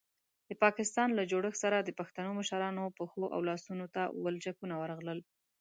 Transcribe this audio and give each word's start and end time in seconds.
د 0.49 0.51
پاکستان 0.63 1.09
له 1.13 1.23
جوړښت 1.31 1.59
سره 1.63 1.77
د 1.79 1.89
پښتنو 1.99 2.29
مشرانو 2.39 2.83
پښو 2.97 3.23
او 3.35 3.39
لاسونو 3.49 3.85
ته 3.95 4.01
ولچکونه 4.23 4.75
ورغلل. 4.77 5.19